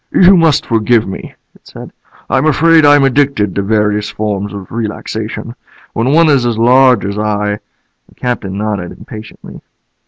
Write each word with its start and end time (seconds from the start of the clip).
"You 0.11 0.35
must 0.35 0.65
forgive 0.65 1.07
me," 1.07 1.35
it 1.53 1.67
said. 1.67 1.93
"I'm 2.27 2.47
afraid 2.47 2.87
I'm 2.87 3.03
addicted 3.03 3.53
to 3.53 3.61
various 3.61 4.09
forms 4.09 4.51
of 4.51 4.71
relaxation. 4.71 5.53
When 5.93 6.11
one 6.11 6.27
is 6.27 6.43
as 6.43 6.57
large 6.57 7.05
as 7.05 7.19
I" 7.19 7.59
The 8.09 8.15
Captain 8.15 8.57
nodded 8.57 8.91
impatiently. 8.93 9.61